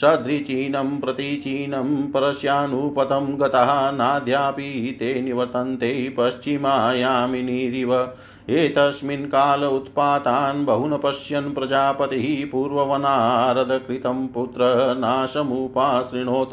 [0.00, 8.12] सदृचीनं प्रतीचीनं परस्यानुपतं गतः नाद्यापि ते निवर्तन्ते पश्चिमायामिनीरिव।
[8.50, 16.50] एतस्मिन् काल उत्पातान् बहुन पश्यन् प्रजापतिः पूर्ववनारदकृतं पुत्रनाशमुपाशृणोत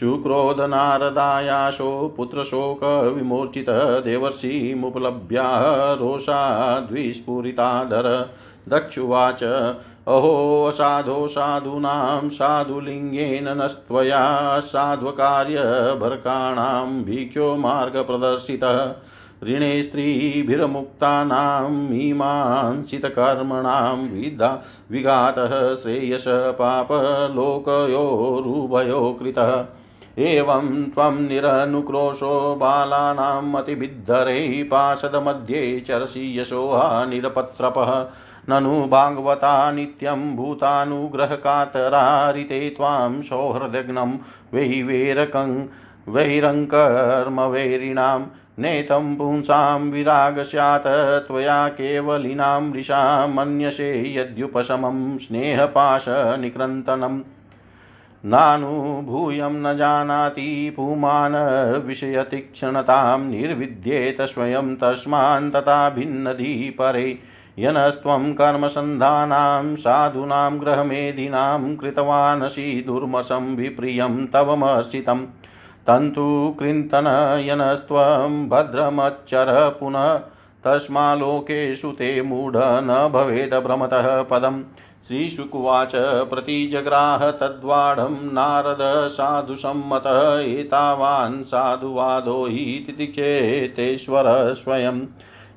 [0.00, 8.30] चुक्रोधनारदायाशो पुत्रशोकविमूर्छितः देवर्षिमुपलभ्याः रोषाद्विस्फुरिताधर
[8.68, 9.74] दक्षुवाच।
[10.08, 18.94] अहो, साधो साधूनां साधुलिङ्गेन नस्त्वया साध्वकार्यभर्काणां भिक्षो मार्गप्रदर्शितः।
[19.44, 29.64] ऋणे स्त्रीभिर्मुक्तानां मीमांसितकर्मणां विदा विघातः श्रेयस पापलोकयोरुभयो कृतः।
[30.18, 38.06] एवं त्वं निरनुक्रोशो बालानां मतिभिद्धरैः पाशदमध्ये चरसि यशोहा निरपत्रपः।
[38.50, 44.16] ननु भागवता नित्यं भूतानुग्रहकातरारिते त्वां सौहृदग्नं
[44.54, 45.66] वैवेरकं
[46.14, 48.20] वैरङ्कर्मवैरिणां
[48.62, 50.86] नेतं पुंसां विराग स्यात्
[51.26, 57.20] त्वया केवलिनां वृषा मन्यसे यद्युपशमं स्नेहपाशनिकृन्तनम्
[58.24, 61.36] नानुभूयं न जानाति पुमान्
[61.86, 65.88] विषयतीक्ष्णतां निर्विद्येत स्वयं तस्मान् तथा
[66.78, 67.18] परे
[67.58, 75.26] यनस्त्वं कर्मसन्धानां, साधूनां ग्रहमेधिनां कृतवानसि दुर्मसं विप्रियं तवमर्चितं
[75.86, 80.14] तन्तु कृन्तनयनस्त्वं भद्रमच्चर पुनः
[80.64, 84.62] तस्मालोकेषु ते मूढ न भवेद भ्रमतः पदम्
[85.08, 85.92] श्रीशुकुवाच
[86.30, 95.00] प्रतिजग्राह तद्वाढं, नारद साधुसम्मतः एतावान् साधुवादो हि तितिचेतेश्वर स्वयं।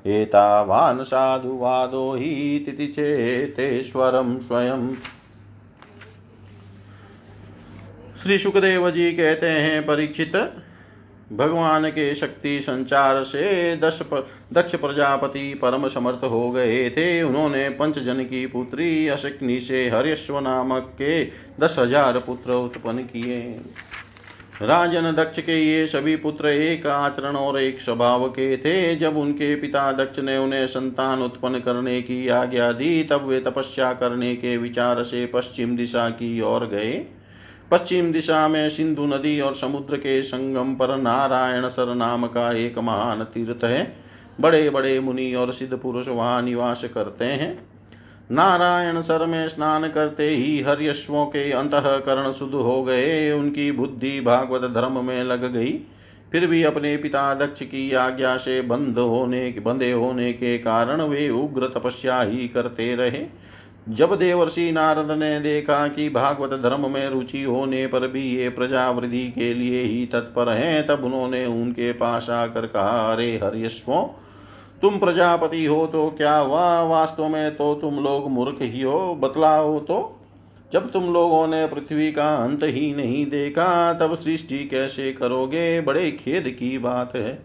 [0.04, 4.92] एतावान् साधुवादो हि तितिचेतेश्वरं स्वयं।
[8.22, 10.36] श्री सुखदेव जी कहते हैं, परीक्षित,
[11.32, 14.00] भगवान के शक्ति संचार से दस
[14.52, 20.92] दक्ष प्रजापति परम समर्थ हो गए थे। उन्होंने पंचजन की पुत्री अशक्नी से हर्यश्व नामक
[20.94, 21.24] के
[21.60, 23.40] दस हज़ार पुत्र उत्पन्न किए।
[24.64, 29.54] राजन दक्ष के ये सभी पुत्र एक आचरण और एक स्वभाव के थे। जब उनके
[29.56, 34.56] पिता दक्ष ने उन्हें संतान उत्पन्न करने की आज्ञा दी, तब वे तपस्या करने के
[34.56, 36.92] विचार से पश्चिम दिशा की ओर गए।
[37.70, 42.78] पश्चिम दिशा में सिंधु नदी और समुद्र के संगम पर नारायण सर नाम का एक
[42.78, 43.96] महान तीर्थ है।
[44.40, 47.73] बड़े बड़े मुनि और सिद्ध पुरुष वहाँ निवास करते हैं।
[48.30, 54.60] नारायण सर में स्नान करते ही हर्यश्वों के अंतकरण शुद्ध हो गए। उनकी बुद्धि भागवत
[54.60, 55.72] धर्म में लग गई।
[56.32, 61.30] फिर भी अपने पिता दक्ष की आज्ञा से बंद होने, बंधे होने के कारण वे
[61.30, 63.26] उग्र तपस्या ही करते रहे।
[63.88, 69.24] जब देवर्षि नारद ने देखा कि भागवत धर्म में रुचि होने पर भी ये प्रजावृद्धि
[69.28, 74.20] के लिए ही तत्पर हैं, तब उन्होंने उनके पास आकर कहा, अरे हरियश्वो
[74.84, 79.80] तुम प्रजापति हो तो क्या हुआ वास्तव में तो तुम लोग मूर्ख ही हो, बतलाओ
[79.80, 80.20] तो।
[80.72, 86.10] जब तुम लोगों ने पृथ्वी का अंत ही नहीं देखा, तब सृष्टि कैसे करोगे, बड़े
[86.10, 87.42] खेद की बात है।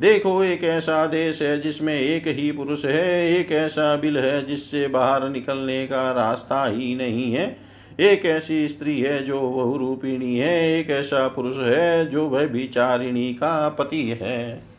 [0.00, 4.88] देखो, एक ऐसा देश है जिसमें एक ही पुरुष है, एक ऐसा बिल है जिससे
[4.88, 7.56] बाहर निकलने का रास्ता ही नहीं है।
[8.00, 13.68] एक ऐसी स्त्री है जो बहुरूपिणी है, एक ऐसा पुरुष है जो वह विचारिणी का
[13.68, 14.75] पति है।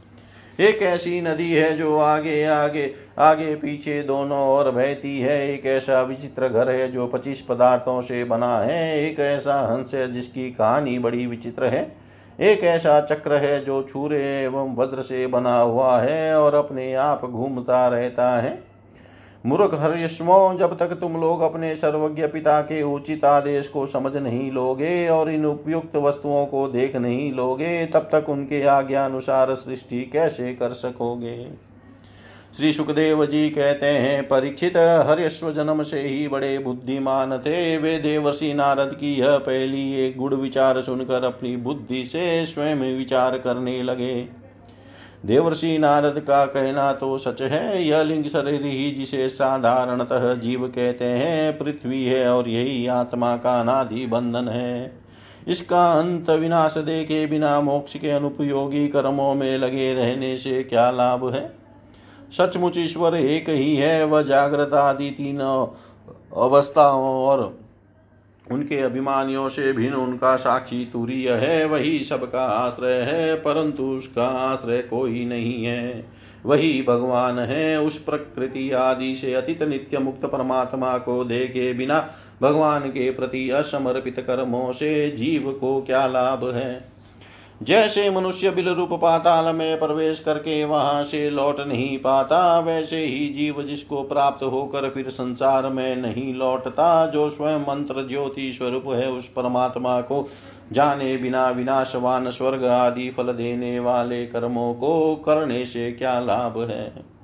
[0.59, 6.01] एक ऐसी नदी है जो आगे आगे आगे पीछे दोनों ओर बहती है। एक ऐसा
[6.01, 10.97] विचित्र घर है जो पच्चीस पदार्थों से बना है। एक ऐसा हंस है जिसकी कहानी
[10.99, 11.95] बड़ी विचित्र है।
[12.39, 17.25] एक ऐसा चक्र है जो छूरे एवं वज्र से बना हुआ है और अपने आप
[17.25, 18.66] घूमता रहता है।
[19.45, 24.51] मूर्ख हरिष्मो, जब तक तुम लोग अपने सर्वज्ञ पिता के उचित आदेश को समझ नहीं
[24.51, 30.01] लोगे और इन उपयुक्त वस्तुओं को देख नहीं लोगे, तब तक उनके आज्ञा अनुसार सृष्टि
[30.13, 31.67] कैसे कर सकोगे?
[32.57, 38.53] श्री सुखदेव जी कहते हैं, परीक्षित हर्यश्व जन्म से ही बड़े बुद्धिमान थे। वे देवर्षि
[38.53, 44.46] नारद की यह पहली एक गुड़ विचार सुनकर अपनी बुद्धि से स्वयं विचार करने लगे।
[45.25, 51.05] देवर्षि नारद का कहना तो सच है, यह लिंग शरीर ही जिसे साधारणतः जीव कहते
[51.05, 54.99] हैं, पृथ्वी है और यही आत्मा का अनादि बंधन है।
[55.47, 61.29] इसका अंत विनाश देखे बिना मोक्ष के अनुपयोगी कर्मों में लगे रहने से क्या लाभ
[61.33, 61.51] है?
[62.37, 67.59] सचमुच ईश्वर एक ही है, वह जागृत आदि तीन अवस्थाओं और
[68.51, 74.77] उनके अभिमानियों से भिन्न उनका साक्षी तुरीय है, वही सबका आश्रय है, परंतु उसका आश्रय
[74.77, 76.05] कोई नहीं है।
[76.45, 82.81] वही भगवान है, उस प्रकृति आदि से अतीत नित्य मुक्त परमात्मा को देखे बिना भगवान
[82.81, 86.96] के प्रति असमर्पित कर्मों से जीव को क्या लाभ है?
[87.63, 93.29] जैसे मनुष्य बिल रूप पाताल में प्रवेश करके वहाँ से लौट नहीं पाता, वैसे ही
[93.29, 99.09] जीव जिसको प्राप्त होकर फिर संसार में नहीं लौटता, जो स्वयं मंत्र ज्योति स्वरूप है,
[99.11, 100.29] उस परमात्मा को
[100.71, 107.16] जाने बिना विनाशवान स्वर्ग आदि फल देने वाले कर्मों को करने से क्या लाभ है?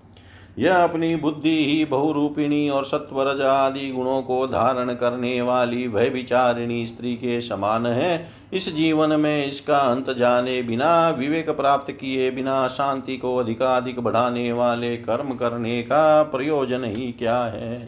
[0.60, 6.86] यह अपनी बुद्धि ही बहुरूपिणी और सत्वरज आदि गुणों को धारण करने वाली भय विचारिणी
[6.86, 12.68] स्त्री के समान है। इस जीवन में इसका अंत जाने बिना, विवेक प्राप्त किए बिना,
[12.68, 17.88] शांति को अधिकाधिक बढ़ाने वाले कर्म करने का प्रयोजन ही क्या है?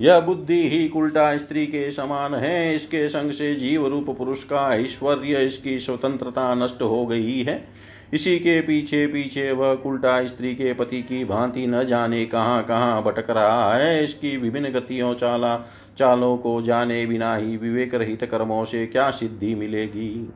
[0.00, 4.74] यह बुद्धि ही उल्टा स्त्री के समान है। इसके संग से जीव रूप पुरुष का
[4.74, 7.68] ऐश्वर्य, इसकी स्वतंत्रता नष्ट हो गई है।
[8.12, 13.02] इसी के पीछे पीछे वह उल्टा स्त्री के पति की भांति न जाने कहाँ कहाँ
[13.02, 15.56] भटक रहा है। इसकी विभिन्न गतियों, चाला,
[15.98, 20.32] चालों को जाने बिना ही विवेक रहित कर्मों से क्या सिद्धि मिलेगी?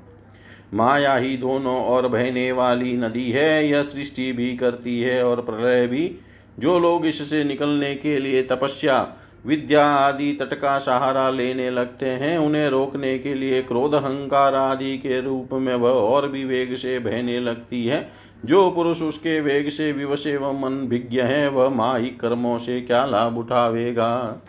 [0.74, 5.86] माया ही दोनों और बहने वाली नदी है। यह सृष्टि भी करती है और प्रलय
[5.86, 6.18] भी।
[6.58, 9.16] जो लोग इससे निकलने के लिए तपस्या
[9.46, 14.98] विद्या आदि तट का सहारा लेने लगते हैं। उन्हें रोकने के लिए क्रोध, अहंकार आदि
[14.98, 18.12] के रूप में वह और भी वेग से बहने लगती है।
[18.44, 23.04] जो पुरुष उसके वेग से विवश एवं मन विज्ञ है, वह माही कर्मों से क्या
[23.04, 24.42] लाभ उठावेगा?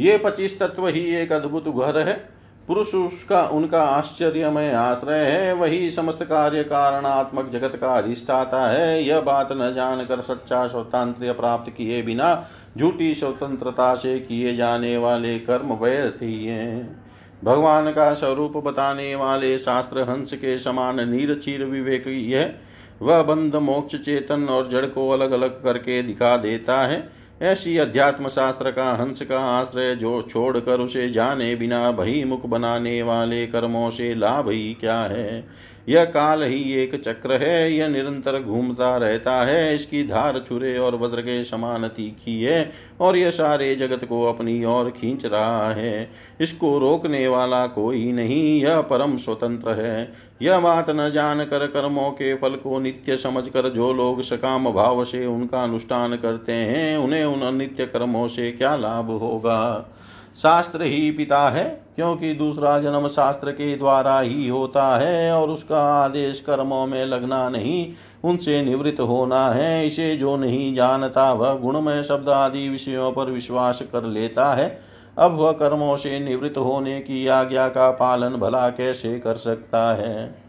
[0.00, 2.39] ये पच्चीस तत्व ही एक अद्भुत घर है।
[2.70, 9.20] पुरुष उसका, उनका आश्चर्यमय आश्रय है, वही समस्त कार्य कारणात्मक जगत का अधिष्ठाता है। यह
[9.20, 12.46] बात न जानकर सच्चा स्वतंत्र प्राप्त किए बिना
[12.78, 17.04] झूठी स्वतंत्रता से किए जाने वाले कर्म व्यर्थ ही हैं।
[17.44, 22.60] भगवान का स्वरूप बताने वाले शास्त्र हंस के समान नीर चीर विवेक है
[23.02, 28.28] वह बंध मोक्ष चेतन और जड़ को अलग अलग करके दिखा देता है। ऐसी अध्यात्म
[28.28, 33.90] शास्त्र का हंस का आश्रय जो छोड़कर उसे जाने बिना भई मुख बनाने वाले कर्मों
[33.90, 35.48] से लाभ ही क्या है?
[35.88, 40.94] यह काल ही एक चक्र है, यह निरंतर घूमता रहता है, इसकी धार छुरे और
[40.94, 46.10] वज्र के समान तीखी है, और यह सारे जगत को अपनी ओर खींच रहा है।
[46.40, 50.12] इसको रोकने वाला कोई नहीं, यह परम स्वतंत्र है।
[50.42, 55.04] यह बात न जान कर कर्मों के फल को नित्य समझकर जो लोग सकाम भाव
[55.04, 59.90] से उनका अनुष्ठान करते हैं, उन्हें उन अनित्य कर्मों से क्या लाभ होगा?
[60.36, 65.82] शास्त्र ही पिता है, क्योंकि दूसरा जन्म शास्त्र के द्वारा ही होता है और उसका
[66.04, 67.92] आदेश कर्मों में लगना नहीं,
[68.24, 73.82] उनसे निवृत्त होना है। इसे जो नहीं जानता, वह गुणमय शब्द आदि विषयों पर विश्वास
[73.92, 74.80] कर लेता है।
[75.18, 80.39] अब वह कर्मों से निवृत्त होने की आज्ञा का पालन भला कैसे कर सकता है?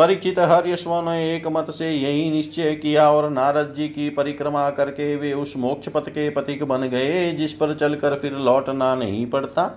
[0.00, 5.16] परीक्षित हर्यश्व ने एक मत से यही निश्चय किया और नारद जी की परिक्रमा करके
[5.16, 9.70] वे उस मोक्ष पथ के पथिक बन गए, जिस पर चलकर फिर लौटना नहीं पड़ता।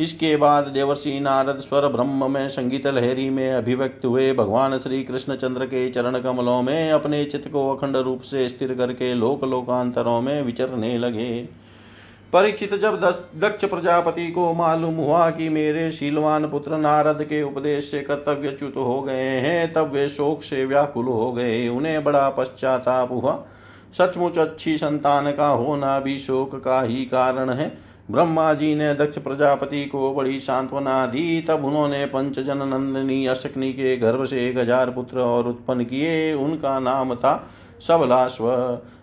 [0.00, 5.36] इसके बाद देवर्षि नारद स्वर ब्रह्म में संगीत लहरी में अभिव्यक्त हुए, भगवान श्री कृष्ण
[5.36, 10.20] चंद्र के चरण कमलों में अपने चित्त को अखंड रूप से स्थिर करके लोक लोकांतरों
[10.20, 11.61] में विचरने लगे।
[12.32, 12.94] परीक्षित जब
[13.36, 19.00] दक्ष प्रजापति को मालूम हुआ कि मेरे शीलवान पुत्र नारद के उपदेश से कर्तव्यच्युत हो
[19.02, 23.38] गए हैं, तब वे शोक से व्याकुल हो गए। उन्हें बड़ा पश्चाताप हुआ।
[23.98, 27.72] सचमुच अच्छी संतान का होना भी शोक का ही कारण है।
[28.10, 33.96] ब्रह्मा जी ने दक्ष प्रजापति को बड़ी सांत्वना दी। तब उन्होंने पंचजन नंदिनी, अशकनी के
[33.96, 37.34] गर्भ से एक हज़ार पुत्र और उत्पन्न किए। उनका नाम था
[37.88, 38.48] सबलाश्व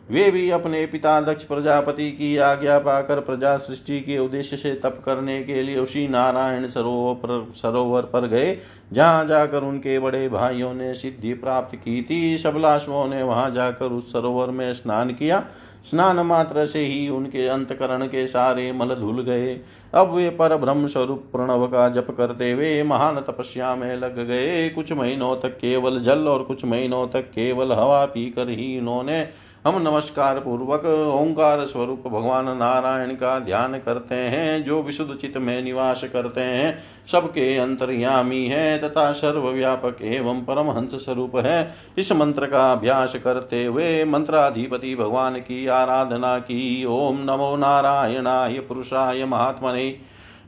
[0.10, 5.02] वे भी अपने पिता दक्ष प्रजापति की आज्ञा पाकर प्रजा सृष्टि के उद्देश्य से तप
[5.06, 8.58] करने के लिए उसी नारायण सरोवर सरोवर पर गए,
[8.94, 14.12] जहाँ जाकर उनके बड़े भाइयों ने सिद्धि प्राप्त की थी। सबलाश्वों ने वहाँ जाकर उस
[14.14, 15.44] सरोवर में स्नान किया।
[15.86, 19.54] स्नान मात्र से ही उनके अंतकरण के सारे मल धुल गए।
[19.94, 24.70] अब वे पर ब्रह्म स्वरूप प्रणव का जप करते हुए महान तपस्या में लग गए।
[24.70, 29.28] कुछ महीनों तक केवल जल और कुछ महीनों तक केवल हवा पीकर ही उन्होंने
[29.68, 35.62] हम नमस्कार पूर्वक ओंकार स्वरूप भगवान नारायण का ध्यान करते हैं, जो विशुद्ध चित्त में
[35.62, 36.78] निवास करते हैं।
[37.12, 44.04] सबके अंतर्यामी है तथा सर्वव्यापक एवं परमहंस स्वरूप है। इस मंत्र का अभ्यास करते हुए
[44.06, 49.98] मंत्राधिपति भगवान की आराधना की। ओम नमो नारायणाय पुरुषाय महात्मने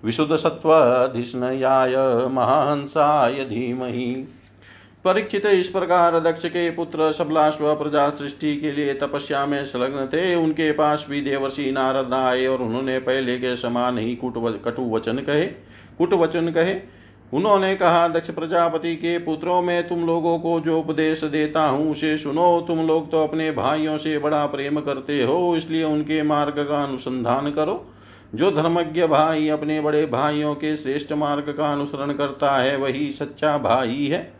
[0.03, 1.95] विशुद्ध सत्वधिष्णयाय
[2.27, 4.27] महाहंसाय धीमहि।
[5.05, 10.35] परीक्षित इस प्रकार दक्ष के पुत्र सबलाश्व प्रजा सृष्टि के लिए तपस्या में संलग्न थे।
[10.35, 15.17] उनके पास भी देवर्षि नारद आए और उन्होंने पहले के समान ही कुट कटु वचन
[15.17, 15.45] कहे।
[15.97, 17.00] कुट वचन कहे।
[17.33, 22.17] उन्होंने कहा, दक्ष प्रजापति के पुत्रों में तुम लोगों को जो उपदेश देता हूँ, उसे
[22.17, 26.83] सुनो। तुम लोग तो अपने भाइयों से बड़ा प्रेम करते हो, इसलिए उनके मार्ग का
[26.83, 27.85] अनुसंधान करो।
[28.35, 33.57] जो धर्मज्ञ भाई अपने बड़े भाइयों के श्रेष्ठ मार्ग का अनुसरण करता है, वही सच्चा
[33.57, 34.33] भाई है।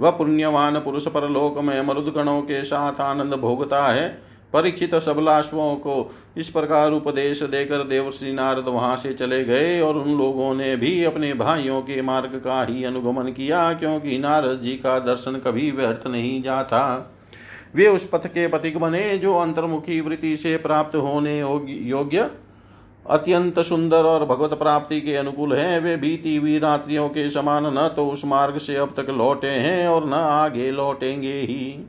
[0.00, 5.94] वह पुण्यवान पुरुष परलोक में मरुदगणों के साथ आनंद भोगता है। परीक्षित सबलाश्वों को
[6.36, 11.02] इस प्रकार उपदेश देकर देवर्षि नारद वहाँ से चले गए और उन लोगों ने भी
[11.04, 16.06] अपने भाइयों के मार्ग का ही अनुगमन किया, क्योंकि नारद जी का दर्शन कभी व्यर्थ
[16.06, 16.80] नहीं जाता।
[17.74, 22.30] वे उस पथ के पथिक बने जो अंतर्मुखी वृत्ति से प्राप्त होने योग्य,
[23.06, 27.86] अत्यंत सुंदर और भगवत प्राप्ति के अनुकूल हैं। वे बीती हुई रात्रियों के समान न
[27.96, 31.86] तो उस मार्ग से अब तक लौटे हैं और न आगे लौटेंगे ही।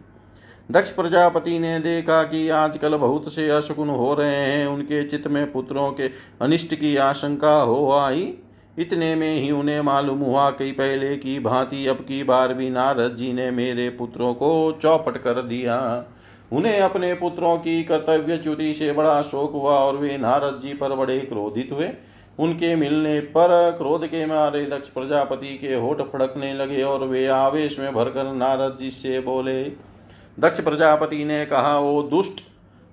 [0.72, 5.52] दक्ष प्रजापति ने देखा कि आजकल बहुत से अशकुन हो रहे हैं। उनके चित्त में
[5.52, 6.10] पुत्रों के
[6.42, 8.34] अनिष्ट की आशंका हो आई।
[8.80, 13.16] इतने में ही उन्हें मालूम हुआ कि पहले की भांति अब की बार भी नारद
[13.16, 16.06] जी ने मेरे पुत्रों को चौपट कर दिया।
[16.52, 20.96] उन्हें अपने पुत्रों की कर्तव्य च्युति से बड़ा शोक हुआ और वे नारद जी पर
[20.96, 21.90] बड़े क्रोधित हुए।
[22.40, 27.80] उनके मिलने पर क्रोध के मारे दक्ष प्रजापति के होठ फड़कने लगे और वे आवेश
[27.80, 29.89] में भरकर नारद जी से बोले
[30.40, 32.42] दक्ष प्रजापति ने कहा, ओ दुष्ट,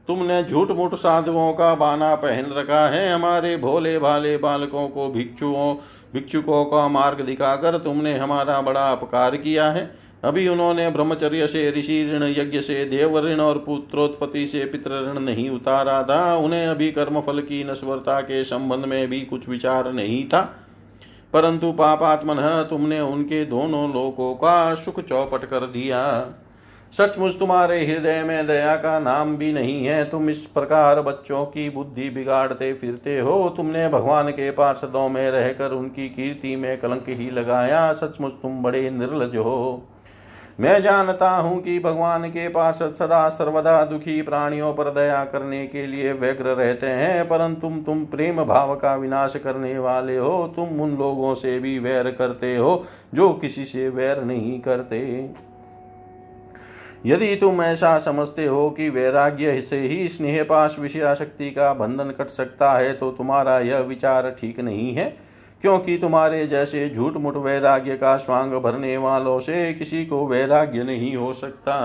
[0.07, 5.77] तुमने झूठ मूठ साधुओं का बाना पहन रखा है। हमारे भोले भाले बालकों को, भिक्षुओं,
[6.13, 12.11] भिक्षुकों का मार्ग दिखाकर तुमने हमारा बड़ा अपकार किया है। अभी उन्होंने ब्रह्मचर्य से, ऋषि
[12.13, 16.93] ऋण, यज्ञ से देव ऋण और पुत्रोत्पत्ति से पितृ ऋण नहीं उतारा था। उन्हें अभी
[16.93, 20.57] कर्मफल की नश्वरता के संबंध में भी कुछ विचार नहीं था।
[21.33, 26.27] परंतु पापात्मन तुमने उनके दोनों लोकों का सुख चौपट कर दिया।
[26.99, 31.69] सचमुच तुम्हारे हृदय में दया का नाम भी नहीं है। तुम इस प्रकार बच्चों की
[31.71, 37.31] बुद्धि बिगाड़ते फिरते हो। तुमने भगवान के पार्षदों में रहकर उनकी कीर्ति में कलंक ही
[37.31, 39.83] लगाया। सचमुच तुम बड़े निर्लज हो।
[40.61, 45.87] मैं जानता हूँ कि भगवान के पास सदा सर्वदा दुखी प्राणियों पर दया करने के
[45.87, 50.81] लिए व्यग्र रहते हैं, परंतु तुम तुम प्रेम भाव का विनाश करने वाले हो। तुम
[50.83, 52.83] उन लोगों से भी वैर करते हो
[53.15, 55.03] जो किसी से वैर नहीं करते।
[57.07, 62.29] यदि तुम ऐसा समझते हो कि वैराग्य से ही स्नेह पास विषयाशक्ति का बंधन कट
[62.29, 65.05] सकता है तो तुम्हारा यह विचार ठीक नहीं है,
[65.65, 71.15] क्योंकि तुम्हारे जैसे झूठ मुठ वैराग्य का स्वांग भरने वालों से किसी को वैराग्य नहीं
[71.17, 71.77] हो सकता।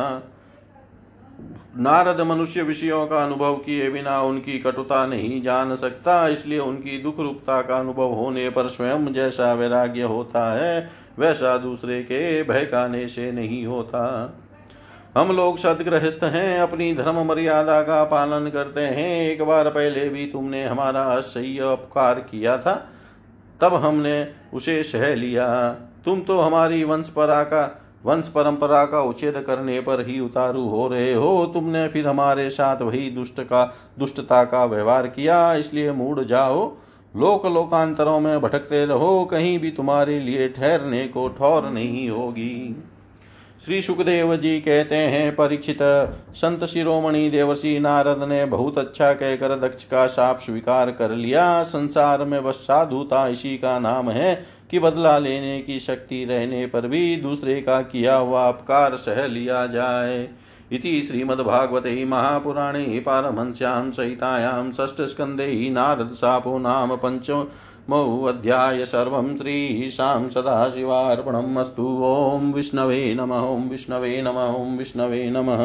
[1.77, 7.19] नारद मनुष्य विषयों का अनुभव किए बिना उनकी कटुता नहीं जान सकता, इसलिए उनकी दुख
[7.19, 13.31] रूपता का अनुभव होने पर स्वयं जैसा वैराग्य होता है, वैसा दूसरे के बहकाने से
[13.31, 14.03] नहीं होता।
[15.15, 20.25] हम लोग सदग्रहस्थ हैं, अपनी धर्म मर्यादा का पालन करते हैं। एक बार पहले भी
[20.25, 22.73] तुमने हमारा असह्य उपकार किया था,
[23.61, 25.69] तब हमने उसे सह लिया।
[26.05, 30.87] तुम तो हमारी वंश परा का, वंश परंपरा का उच्छेद करने पर ही उतारू हो
[30.87, 36.23] रहे हो। तुमने फिर हमारे साथ वही दुष्ट का, दुष्टता का व्यवहार किया, इसलिए मूड
[36.23, 36.65] जाओ।
[37.15, 42.83] लोक लोकांतरों में भटकते रहो, कहीं भी तुम्हारे लिए ठहरने को ठौर नहीं होगी।
[43.65, 45.77] श्री सुखदेव जी कहते हैं, परीक्षित
[46.35, 52.23] संत शिरोमणि देवसी नारद ने बहुत अच्छा कहकर दक्ष का साप स्वीकार कर लिया। संसार
[52.23, 54.33] में बस साधुता इसी का नाम है
[54.71, 59.65] कि बदला लेने की शक्ति रहने पर भी दूसरे का किया हुआ अपकार सह लिया
[59.67, 60.29] जाए।
[60.71, 67.31] इति श्रीमद्भागवते महापुराणे पारमहंस्यां सहितायां षष्ठस्कन्धे नारदशापो नाम पञ्च
[68.27, 75.61] अध्याय सर्वं श्रीशां सदाशिवार्पणम् अस्तु। ॐ विष्णवे नमः ॐ विष्णवे नमः ॐ विष्णवे नमः।